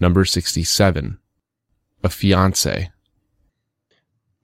Number 0.00 0.24
67. 0.24 1.18
A 2.04 2.08
fiance. 2.08 2.92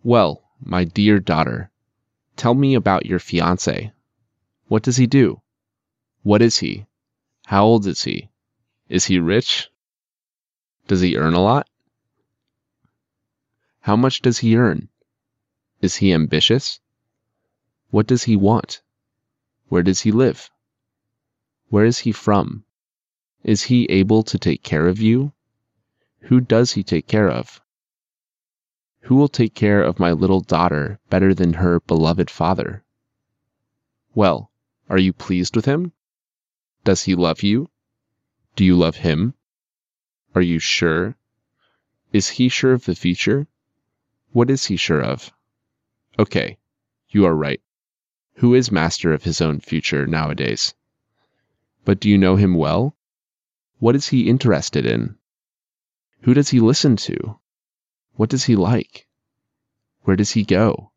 Well, 0.03 0.43
my 0.61 0.83
dear 0.83 1.21
daughter, 1.21 1.71
tell 2.35 2.55
me 2.55 2.75
about 2.75 3.07
your 3.07 3.21
fiance. 3.21 3.93
What 4.67 4.83
does 4.83 4.97
he 4.97 5.07
do? 5.07 5.43
What 6.25 6.43
is 6.43 6.59
he? 6.59 6.87
How 7.47 7.65
old 7.65 7.87
is 7.87 8.03
he? 8.03 8.31
Is 8.89 9.05
he 9.05 9.21
rich? 9.21 9.69
Does 10.89 11.03
he 11.03 11.17
earn 11.17 11.35
a 11.35 11.41
lot? 11.41 11.69
How 13.83 13.95
much 13.95 14.23
does 14.23 14.39
he 14.39 14.57
earn? 14.57 14.89
Is 15.81 15.97
he 15.97 16.13
ambitious? 16.13 16.81
What 17.91 18.09
does 18.09 18.25
he 18.25 18.35
want? 18.35 18.83
Where 19.69 19.85
does 19.85 20.01
he 20.01 20.11
live? 20.11 20.51
Where 21.69 21.85
is 21.85 22.01
he 22.01 22.11
from? 22.11 22.65
Is 23.45 23.65
he 23.65 23.85
able 23.89 24.25
to 24.25 24.39
take 24.39 24.65
care 24.65 24.89
of 24.89 24.99
you? 24.99 25.34
Who 26.29 26.41
does 26.41 26.73
he 26.73 26.83
take 26.83 27.07
care 27.07 27.31
of? 27.31 27.61
Who 29.03 29.17
will 29.17 29.29
take 29.29 29.55
care 29.55 29.83
of 29.83 29.99
my 29.99 30.13
little 30.13 30.41
daughter 30.41 30.99
better 31.11 31.35
than 31.35 31.53
her 31.55 31.81
beloved 31.81 32.31
father? 32.31 32.83
Well, 34.15 34.51
are 34.89 34.97
you 34.97 35.13
pleased 35.13 35.55
with 35.55 35.67
him? 35.67 35.93
Does 36.83 37.03
he 37.03 37.15
love 37.15 37.43
you? 37.43 37.69
Do 38.57 38.65
you 38.65 38.75
love 38.75 38.97
him? 38.97 39.35
Are 40.35 40.41
you 40.41 40.59
sure? 40.59 41.17
Is 42.11 42.31
he 42.31 42.49
sure 42.49 42.73
of 42.73 42.87
the 42.87 42.95
future? 42.95 43.47
What 44.33 44.49
is 44.49 44.65
he 44.65 44.77
sure 44.77 45.03
of? 45.03 45.31
Okay, 46.19 46.57
you 47.11 47.27
are 47.27 47.37
right. 47.37 47.61
Who 48.37 48.55
is 48.55 48.73
master 48.73 49.13
of 49.13 49.25
his 49.25 49.43
own 49.43 49.61
future 49.61 50.07
nowadays? 50.07 50.75
But 51.85 52.01
do 52.01 52.09
you 52.09 52.17
know 52.17 52.37
him 52.37 52.55
well? 52.55 52.97
What 53.79 53.95
is 53.95 54.09
he 54.09 54.31
interested 54.31 54.87
in? 54.87 55.19
Who 56.25 56.33
does 56.33 56.49
he 56.49 56.59
listen 56.59 56.97
to? 56.97 57.39
What 58.15 58.31
does 58.31 58.45
he 58.45 58.57
like? 58.57 59.07
Where 60.05 60.17
does 60.17 60.31
he 60.31 60.43
go? 60.43 60.91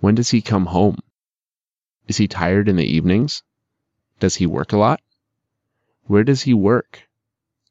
When 0.00 0.14
does 0.14 0.30
he 0.30 0.40
come 0.40 0.64
home? 0.64 0.96
Is 2.06 2.16
he 2.16 2.28
tired 2.28 2.66
in 2.66 2.76
the 2.76 2.86
evenings? 2.86 3.42
Does 4.20 4.36
he 4.36 4.46
work 4.46 4.72
a 4.72 4.78
lot? 4.78 5.02
Where 6.04 6.24
does 6.24 6.40
he 6.40 6.54
work? 6.54 7.10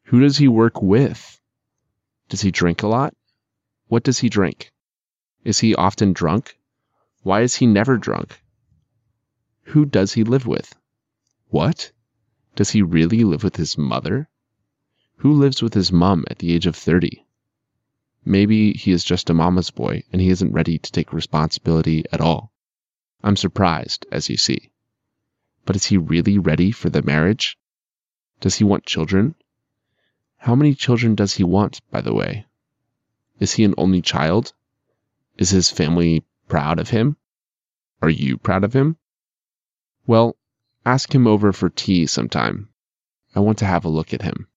Who 0.04 0.20
does 0.20 0.38
he 0.38 0.48
work 0.48 0.80
with? 0.80 1.42
Does 2.30 2.42
he 2.42 2.52
drink 2.52 2.84
a 2.84 2.88
lot? 2.88 3.16
What 3.88 4.04
does 4.04 4.20
he 4.20 4.30
drink? 4.30 4.72
Is 5.44 5.58
he 5.58 5.74
often 5.74 6.14
drunk? 6.14 6.60
Why 7.24 7.42
is 7.42 7.56
he 7.56 7.66
never 7.66 7.98
drunk? 7.98 8.40
Who 9.74 9.84
does 9.86 10.14
he 10.14 10.24
live 10.24 10.46
with? 10.46 10.76
What? 11.50 11.92
Does 12.56 12.70
he 12.70 12.84
really 12.84 13.24
live 13.24 13.44
with 13.44 13.56
his 13.56 13.80
mother? 13.80 14.30
Who 15.22 15.34
lives 15.34 15.64
with 15.64 15.74
his 15.74 15.92
mom 15.92 16.26
at 16.30 16.38
the 16.38 16.54
age 16.54 16.68
of 16.68 16.76
30? 16.76 17.26
Maybe 18.24 18.74
he 18.74 18.92
is 18.92 19.04
just 19.04 19.32
a 19.32 19.34
mama's 19.34 19.72
boy 19.72 20.04
and 20.12 20.22
he 20.22 20.30
isn't 20.30 20.52
ready 20.52 20.78
to 20.78 20.92
take 20.92 21.12
responsibility 21.12 22.06
at 22.12 22.22
all. 22.22 22.54
I'm 23.24 23.36
surprised, 23.36 24.06
as 24.12 24.30
you 24.30 24.38
see. 24.38 24.72
But 25.66 25.76
is 25.76 25.86
he 25.86 25.98
really 25.98 26.38
ready 26.38 26.72
for 26.72 26.92
the 26.92 27.02
marriage? 27.02 27.58
Does 28.42 28.58
he 28.58 28.64
want 28.64 28.86
children? 28.86 29.34
How 30.38 30.54
many 30.54 30.76
children 30.76 31.16
does 31.16 31.34
he 31.34 31.44
want, 31.44 31.82
by 31.90 32.02
the 32.02 32.14
way? 32.14 32.46
Is 33.40 33.54
he 33.54 33.64
an 33.64 33.74
only 33.76 34.04
child? 34.04 34.54
Is 35.38 35.50
his 35.50 35.72
family 35.72 36.26
proud 36.48 36.80
of 36.80 36.92
him? 36.92 37.18
Are 38.04 38.10
you 38.10 38.38
proud 38.38 38.64
of 38.64 38.74
him? 38.74 38.98
Well, 40.06 40.38
ask 40.86 41.16
him 41.16 41.26
over 41.26 41.52
for 41.52 41.72
tea 41.72 42.06
sometime. 42.06 42.70
I 43.36 43.40
want 43.40 43.58
to 43.58 43.66
have 43.66 43.84
a 43.84 43.90
look 43.90 44.14
at 44.14 44.22
him. 44.22 44.48